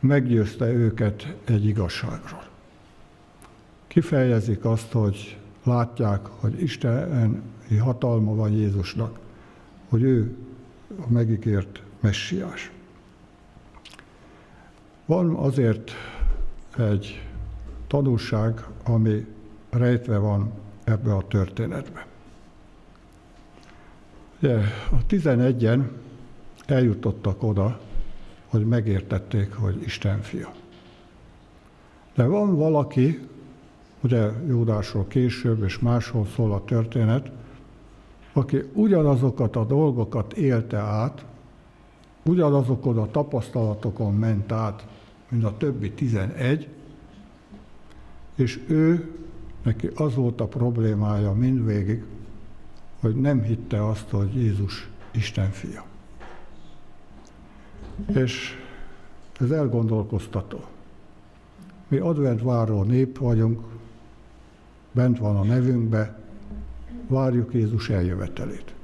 [0.00, 2.44] meggyőzte őket egy igazságról.
[3.86, 7.42] Kifejezik azt, hogy látják, hogy Isten
[7.80, 9.18] hatalma van Jézusnak,
[9.88, 10.36] hogy ő
[10.98, 12.72] a megígért messiás.
[15.06, 15.90] Van azért
[16.76, 17.23] egy
[17.94, 19.26] tanulság, ami
[19.70, 20.52] rejtve van
[20.84, 22.06] ebbe a történetbe.
[24.42, 24.56] Ugye,
[24.90, 25.82] a 11-en
[26.66, 27.80] eljutottak oda,
[28.46, 30.52] hogy megértették, hogy Isten fia.
[32.14, 33.28] De van valaki,
[34.00, 37.30] ugye Jódásról később és máshol szól a történet,
[38.32, 41.24] aki ugyanazokat a dolgokat élte át,
[42.24, 44.86] ugyanazokon a tapasztalatokon ment át,
[45.28, 46.73] mint a többi 11,
[48.34, 49.10] és ő,
[49.62, 52.02] neki az volt a problémája mindvégig,
[53.00, 55.84] hogy nem hitte azt, hogy Jézus Isten fia.
[58.06, 58.58] És
[59.40, 60.64] ez elgondolkoztató.
[61.88, 63.60] mi adventváró nép vagyunk,
[64.92, 66.18] bent van a nevünkbe,
[67.06, 68.74] várjuk Jézus eljövetelét.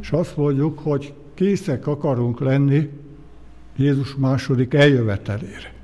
[0.00, 2.90] És azt mondjuk, hogy készek akarunk lenni
[3.76, 5.75] Jézus második eljövetelére.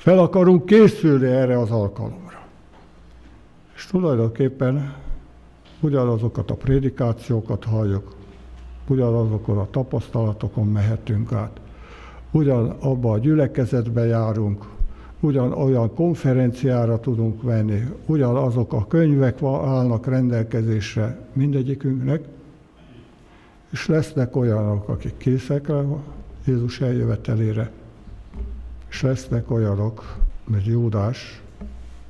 [0.00, 2.46] Fel akarunk készülni erre az alkalomra.
[3.74, 4.94] És tulajdonképpen
[5.80, 8.14] ugyanazokat a prédikációkat halljuk,
[8.88, 11.60] ugyanazokon a tapasztalatokon mehetünk át,
[12.30, 14.64] ugyan abba a gyülekezetbe járunk,
[15.20, 22.24] ugyan olyan konferenciára tudunk venni, ugyan azok a könyvek állnak rendelkezésre mindegyikünknek,
[23.70, 25.84] és lesznek olyanok, akik készek le
[26.44, 27.70] Jézus eljövetelére,
[29.00, 31.42] és lesznek olyanok, mint Júdás,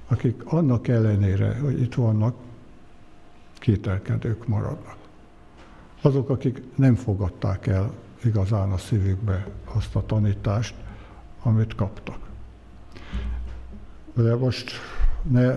[0.09, 2.35] akik annak ellenére, hogy itt vannak,
[3.59, 4.97] kételkedők maradnak.
[6.03, 7.93] Azok, akik nem fogadták el
[8.25, 10.75] igazán a szívükbe azt a tanítást,
[11.43, 12.19] amit kaptak.
[14.15, 14.73] De most
[15.23, 15.49] ne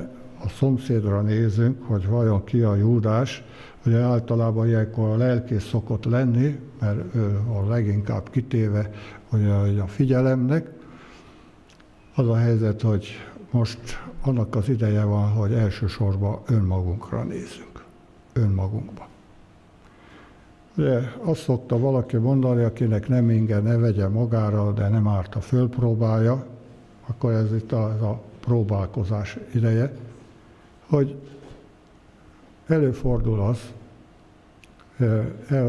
[0.43, 3.43] a szomszédra nézünk, hogy vajon ki a Júdás,
[3.85, 8.91] ugye általában ilyenkor a lelkész szokott lenni, mert ő a leginkább kitéve
[9.33, 10.72] hogy a figyelemnek.
[12.15, 13.07] Az a helyzet, hogy
[13.51, 13.79] most
[14.21, 17.85] annak az ideje van, hogy elsősorban önmagunkra nézünk,
[18.33, 19.07] önmagunkba.
[20.77, 25.41] Ugye azt szokta valaki mondani, akinek nem inge, ne vegye magára, de nem árt a
[25.41, 26.45] fölpróbálja,
[27.07, 29.93] akkor ez itt az a próbálkozás ideje,
[30.87, 31.15] hogy
[32.67, 33.73] előfordul az,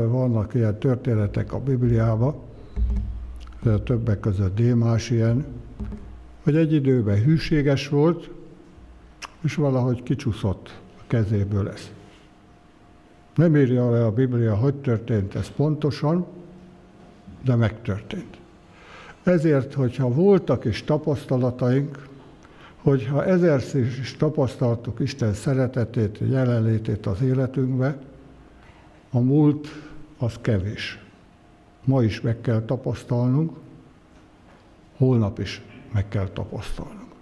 [0.08, 2.34] vannak ilyen történetek a Bibliában,
[3.84, 5.44] többek között Démás ilyen,
[6.44, 8.30] hogy egy időben hűséges volt,
[9.42, 11.90] és valahogy kicsúszott a kezéből ez.
[13.34, 16.26] Nem írja le a Biblia, hogy történt ez pontosan,
[17.44, 18.36] de megtörtént.
[19.22, 22.08] Ezért, hogyha voltak is tapasztalataink,
[22.76, 27.98] hogyha ezerszer is tapasztaltuk Isten szeretetét, jelenlétét az életünkbe,
[29.10, 29.68] a múlt
[30.18, 30.98] az kevés.
[31.84, 33.56] Ma is meg kell tapasztalnunk,
[34.96, 35.62] holnap is
[35.94, 37.12] meg kell tapasztalnunk.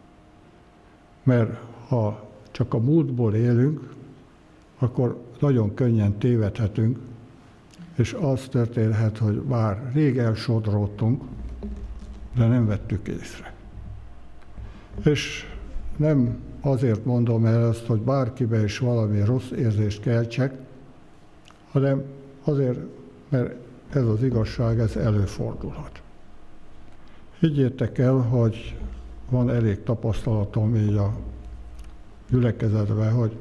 [1.22, 3.94] Mert ha csak a múltból élünk,
[4.78, 6.98] akkor nagyon könnyen tévedhetünk,
[7.96, 11.22] és az történhet, hogy bár rég elsodródtunk,
[12.36, 13.54] de nem vettük észre.
[15.04, 15.46] És
[15.96, 20.54] nem azért mondom el ezt, hogy bárkibe is valami rossz érzést keltsek,
[21.70, 22.02] hanem
[22.44, 22.78] azért,
[23.28, 23.54] mert
[23.92, 26.01] ez az igazság, ez előfordulhat.
[27.42, 28.78] Higgyétek el, hogy
[29.30, 31.12] van elég tapasztalatom így a
[32.30, 33.36] gyülekezetben, hogy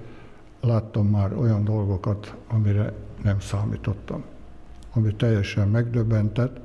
[0.61, 4.23] láttam már olyan dolgokat, amire nem számítottam,
[4.93, 6.59] ami teljesen megdöbbentett,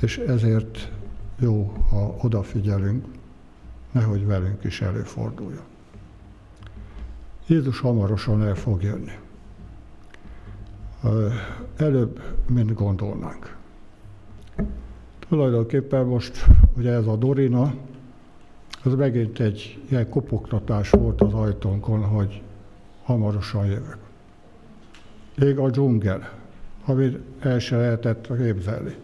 [0.00, 0.92] és ezért
[1.38, 3.06] jó, ha odafigyelünk,
[3.92, 5.64] nehogy velünk is előforduljon.
[7.46, 9.18] Jézus hamarosan el fog jönni.
[11.76, 13.56] Előbb, mint gondolnánk.
[15.28, 17.74] Tulajdonképpen most ugye ez a Dorina,
[18.84, 22.42] az megint egy ilyen kopogtatás volt az ajtónkon, hogy
[23.02, 23.98] hamarosan jövök.
[25.38, 26.32] Ég a dzsungel,
[26.84, 28.94] amit el se lehetett képzelni.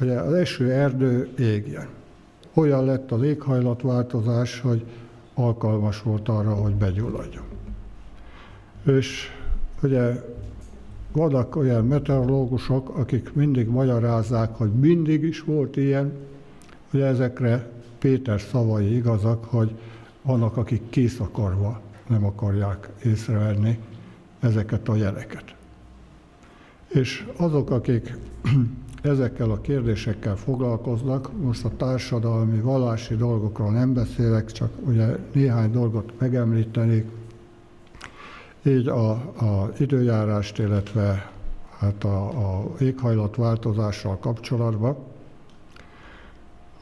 [0.00, 1.88] Ugye az eső erdő égjen.
[2.54, 4.84] Olyan lett az éghajlatváltozás, hogy
[5.34, 7.44] alkalmas volt arra, hogy begyulladjon.
[8.84, 9.30] És
[9.82, 10.22] ugye
[11.12, 16.12] vannak olyan meteorológusok, akik mindig magyarázzák, hogy mindig is volt ilyen,
[16.90, 19.74] hogy ezekre Péter szavai igazak, hogy
[20.22, 23.78] vannak, akik kész akarva nem akarják észrevenni
[24.40, 25.54] ezeket a jeleket.
[26.88, 28.16] És azok, akik
[29.02, 36.12] ezekkel a kérdésekkel foglalkoznak, most a társadalmi, vallási dolgokról nem beszélek, csak ugye néhány dolgot
[36.18, 37.06] megemlítenék,
[38.62, 41.30] így a, a időjárást, illetve
[41.78, 44.96] hát a, a éghajlatváltozással kapcsolatban.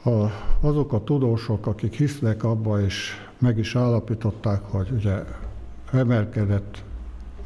[0.03, 0.25] A,
[0.59, 5.23] azok a tudósok, akik hisznek abba, és meg is állapították, hogy ugye
[5.91, 6.83] emelkedett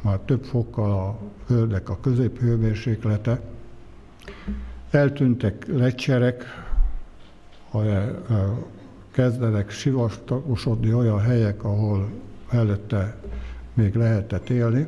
[0.00, 3.40] már több fokkal a földnek a középhőmérséklete,
[4.90, 6.44] eltűntek lecserek,
[9.10, 12.08] kezdenek sivatagosodni olyan helyek, ahol
[12.50, 13.16] előtte
[13.76, 14.86] még lehetett élni,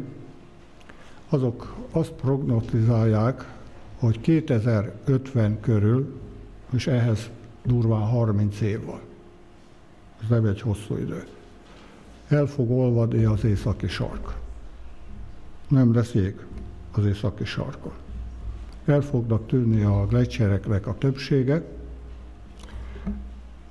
[1.28, 3.52] azok azt prognotizálják,
[3.98, 6.20] hogy 2050 körül,
[6.70, 7.30] és ehhez
[7.62, 9.00] durván 30 év van.
[10.22, 11.26] Ez nem egy hosszú idő.
[12.28, 14.36] El fog olvadni az északi sark.
[15.68, 16.34] Nem lesz jég
[16.92, 17.92] az északi sarkon.
[18.84, 21.62] El fognak tűnni a gletszereknek a többsége.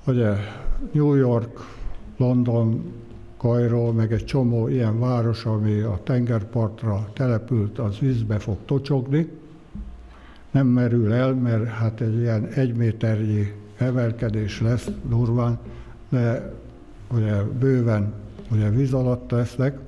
[0.06, 0.36] Ugye
[0.92, 1.60] New York,
[2.18, 2.92] London,
[3.38, 9.30] Kairó, meg egy csomó ilyen város, ami a tengerpartra települt, az vízbe fog tocsogni.
[10.52, 15.60] Nem merül el, mert hát egy ilyen egy méternyi emelkedés lesz durván,
[16.10, 16.54] de
[17.12, 18.14] ugye bőven
[18.52, 19.80] ugye víz alatt lesznek,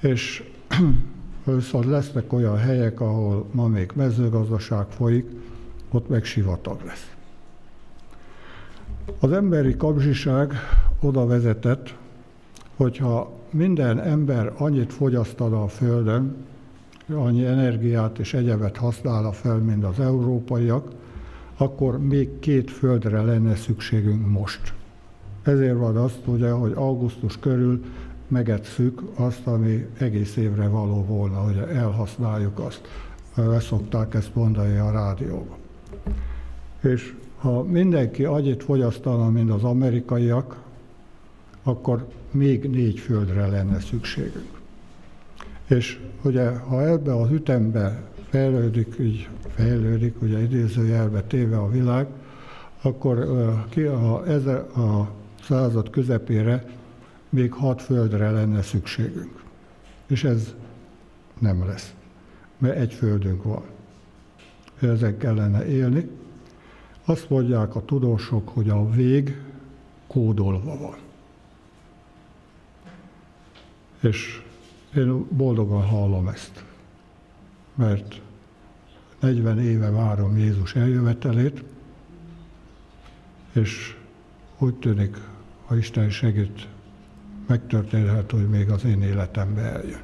[0.00, 0.44] és
[1.44, 5.26] viszont lesznek olyan helyek, ahol ma még mezőgazdaság folyik,
[5.90, 7.14] ott meg sivatag lesz.
[9.20, 10.52] Az emberi kapzsiság
[11.00, 11.94] oda vezetett,
[12.76, 16.36] hogyha minden ember annyit fogyasztana a Földön,
[17.14, 20.88] annyi energiát és egyebet használna fel, mint az európaiak,
[21.56, 24.74] akkor még két földre lenne szükségünk most.
[25.42, 27.84] Ezért van azt, ugye, hogy augusztus körül
[28.28, 32.80] megetszük azt, ami egész évre való volna, hogy elhasználjuk azt.
[33.34, 35.58] Leszokták ezt mondani a rádióban.
[36.82, 40.62] És ha mindenki annyit fogyasztana, mint az amerikaiak,
[41.62, 44.60] akkor még négy földre lenne szükségünk.
[45.66, 52.06] És ugye, ha ebbe az ütembe fejlődik, így fejlődik, ugye idézőjelbe téve a világ,
[52.82, 53.26] akkor
[53.68, 55.10] ki a, ezer, a
[55.42, 56.64] század közepére
[57.28, 59.42] még hat földre lenne szükségünk.
[60.06, 60.54] És ez
[61.38, 61.94] nem lesz,
[62.58, 63.62] mert egy földünk van.
[64.80, 66.08] Ezen kellene élni.
[67.10, 69.42] Azt mondják a tudósok, hogy a vég
[70.06, 70.96] kódolva van.
[74.00, 74.42] És
[74.96, 76.64] én boldogan hallom ezt,
[77.74, 78.20] mert
[79.20, 81.64] 40 éve várom Jézus eljövetelét,
[83.52, 83.96] és
[84.58, 85.16] úgy tűnik,
[85.66, 86.68] ha Isten segít,
[87.46, 90.02] megtörténhet, hogy még az én életembe eljön.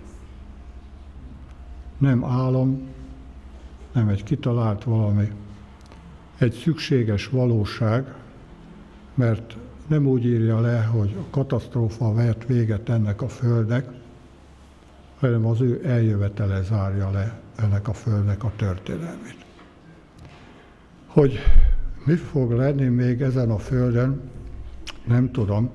[1.98, 2.88] Nem álom,
[3.92, 5.32] nem egy kitalált valami,
[6.38, 8.14] egy szükséges valóság,
[9.14, 9.56] mert
[9.86, 13.88] nem úgy írja le, hogy a katasztrófa vert véget ennek a földnek,
[15.18, 19.44] hanem az ő eljövetele zárja le ennek a földnek a történelmét.
[21.06, 21.38] Hogy
[22.04, 24.20] mi fog lenni még ezen a földön,
[25.06, 25.70] nem tudom,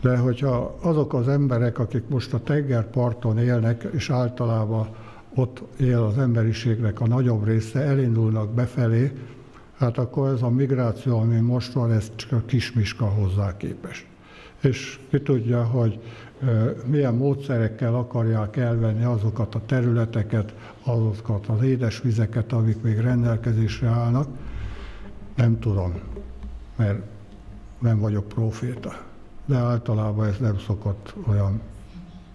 [0.00, 4.88] de hogyha azok az emberek, akik most a tengerparton élnek, és általában
[5.34, 9.12] ott él az emberiségnek a nagyobb része, elindulnak befelé,
[9.76, 14.06] hát akkor ez a migráció, ami most van, ez csak a kismiska hozzá képest.
[14.60, 16.00] És ki tudja, hogy
[16.86, 24.28] milyen módszerekkel akarják elvenni azokat a területeket, azokat az édesvizeket, amik még rendelkezésre állnak,
[25.34, 25.94] nem tudom,
[26.76, 27.02] mert
[27.78, 29.02] nem vagyok proféta.
[29.44, 31.60] De általában ez nem szokott olyan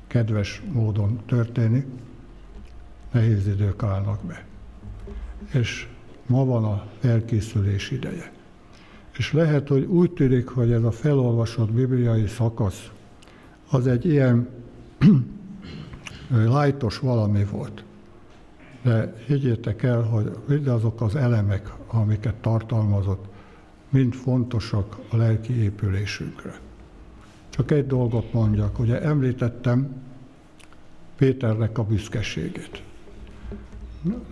[0.08, 1.86] kedves módon történni.
[3.12, 4.46] Nehéz idők állnak be.
[5.54, 5.88] És
[6.30, 8.32] ma van a felkészülés ideje.
[9.18, 12.90] És lehet, hogy úgy tűnik, hogy ez a felolvasott bibliai szakasz,
[13.70, 14.48] az egy ilyen
[16.56, 17.84] lájtos valami volt.
[18.82, 23.26] De higgyétek el, hogy mindazok az elemek, amiket tartalmazott,
[23.90, 26.60] mind fontosak a lelki épülésünkre.
[27.50, 30.02] Csak egy dolgot mondjak, ugye említettem
[31.18, 32.84] Péternek a büszkeségét.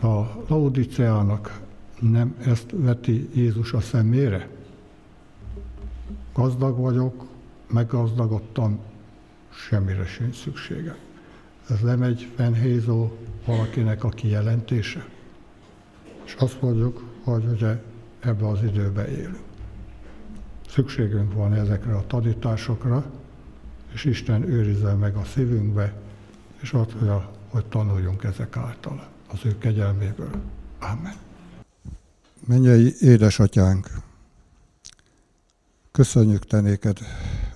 [0.02, 1.60] A Laodiceának
[2.00, 4.50] nem ezt veti Jézus a szemére?
[6.34, 7.26] Gazdag vagyok,
[7.72, 8.80] meggazdagodtam,
[9.50, 10.96] semmire sincs szüksége.
[11.70, 13.12] Ez nem egy fennhézó
[13.46, 15.08] valakinek a kijelentése.
[16.26, 17.82] És azt mondjuk, hogy ugye
[18.20, 19.46] ebbe az időbe élünk.
[20.68, 23.06] Szükségünk van ezekre a tanításokra,
[23.94, 25.94] és Isten őrizze meg a szívünkbe,
[26.62, 30.32] és adja, hogy tanuljunk ezek által, az ő kegyelméből.
[30.80, 31.27] Amen.
[32.48, 33.90] Mennyei édesatyánk,
[35.92, 36.98] köszönjük te néked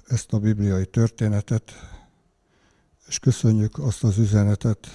[0.08, 1.72] ezt a bibliai történetet,
[3.08, 4.88] és köszönjük azt az üzenetet,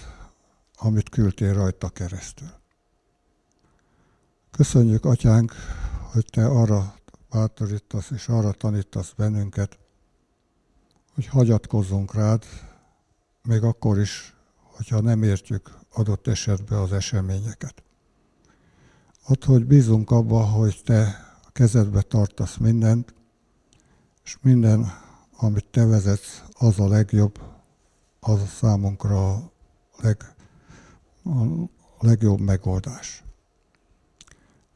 [0.75, 2.49] amit küldtél rajta keresztül.
[4.51, 5.53] Köszönjük, Atyánk,
[6.13, 6.95] hogy Te arra
[7.31, 9.79] bátorítasz és arra tanítasz bennünket,
[11.15, 12.45] hogy hagyatkozzunk rád,
[13.43, 17.86] még akkor is, hogyha nem értjük adott esetben az eseményeket.
[19.29, 23.15] Add, hogy bízunk abba, hogy Te a kezedbe tartasz mindent,
[24.25, 24.93] és minden,
[25.37, 27.41] amit Te vezetsz, az a legjobb,
[28.21, 29.51] az a számunkra a,
[29.97, 30.35] leg,
[31.99, 33.25] a legjobb megoldás.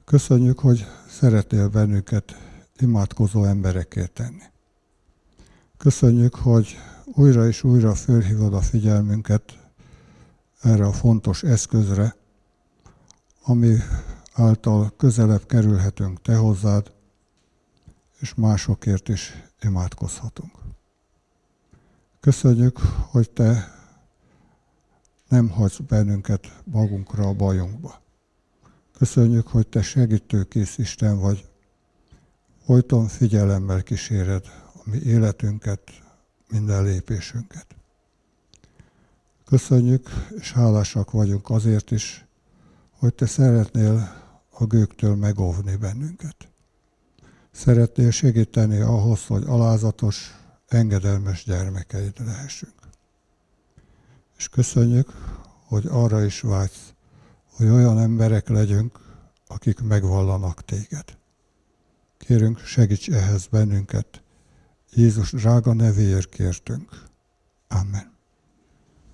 [0.05, 2.37] Köszönjük, hogy szeretnél bennünket
[2.79, 4.45] imádkozó emberekért tenni.
[5.77, 9.59] Köszönjük, hogy újra és újra fölhívod a figyelmünket
[10.61, 12.17] erre a fontos eszközre,
[13.43, 13.77] ami
[14.41, 16.93] által közelebb kerülhetünk Te hozzád,
[18.19, 20.59] és másokért is imádkozhatunk.
[22.21, 22.79] Köszönjük,
[23.11, 23.75] hogy Te
[25.29, 28.03] nem hagysz bennünket magunkra a bajunkba.
[28.99, 31.49] Köszönjük, hogy Te segítőkész Isten vagy,
[32.65, 35.83] folyton figyelemmel kíséred a mi életünket,
[36.49, 37.67] minden lépésünket.
[39.45, 42.25] Köszönjük, és hálásak vagyunk azért is,
[42.99, 44.20] hogy Te szeretnél
[44.61, 46.37] a gőktől megóvni bennünket.
[47.51, 50.35] Szeretnél segíteni ahhoz, hogy alázatos,
[50.69, 52.75] engedelmes gyermekeid lehessünk.
[54.37, 55.09] És köszönjük,
[55.67, 56.93] hogy arra is vágysz,
[57.51, 58.99] hogy olyan emberek legyünk,
[59.47, 61.19] akik megvallanak téged.
[62.19, 64.23] Kérünk, segíts ehhez bennünket.
[64.95, 67.03] Jézus drága nevéért kértünk.
[67.69, 68.20] Amen.